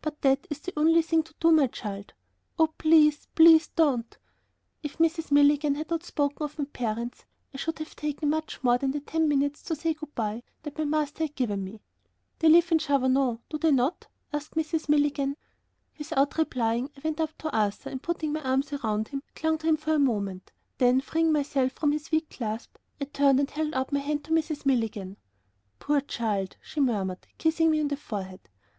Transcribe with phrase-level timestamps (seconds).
[0.00, 2.14] "But that is the only thing to do, my child."
[2.58, 4.16] "Oh, please, please don't."
[4.82, 5.30] If Mrs.
[5.30, 9.00] Milligan had not spoken of my parents, I should have taken much more than the
[9.00, 11.82] ten minutes to say good by that my master had given me.
[12.38, 14.88] "They live in Chavanon, do they not?" asked Mrs.
[14.88, 15.36] Milligan.
[15.98, 19.66] Without replying, I went up to Arthur and, putting my arms round him, clung to
[19.68, 23.74] him for a moment then, freeing myself from his weak clasp, I turned and held
[23.74, 24.64] out my hand to Mrs.
[24.64, 25.18] Milligan.
[25.78, 28.48] "Poor child," she murmured, kissing me on the forehead.